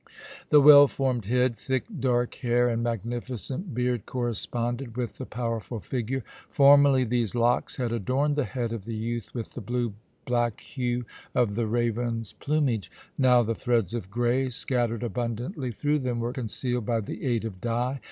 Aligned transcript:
The 0.49 0.59
well 0.61 0.87
formed 0.87 1.25
head, 1.25 1.55
thick 1.55 1.85
dark 1.99 2.33
hair, 2.41 2.67
and 2.67 2.81
magnificent 2.81 3.75
beard 3.75 4.07
corresponded 4.07 4.97
with 4.97 5.19
the 5.19 5.27
powerful 5.27 5.79
figure. 5.79 6.23
Formerly 6.49 7.03
these 7.03 7.35
locks 7.35 7.77
had 7.77 7.91
adorned 7.91 8.35
the 8.35 8.45
head 8.45 8.73
of 8.73 8.85
the 8.85 8.95
youth 8.95 9.29
with 9.35 9.53
the 9.53 9.61
blue 9.61 9.93
black 10.25 10.59
hue 10.61 11.05
of 11.35 11.53
the 11.53 11.67
raven's 11.67 12.33
plumage; 12.33 12.89
now 13.15 13.43
the 13.43 13.53
threads 13.53 13.93
of 13.93 14.09
grey 14.09 14.49
scattered 14.49 15.03
abundantly 15.03 15.71
through 15.71 15.99
them 15.99 16.19
were 16.19 16.33
concealed 16.33 16.87
by 16.87 16.99
the 16.99 17.23
aid 17.23 17.45
of 17.45 17.61
dye. 17.61 17.99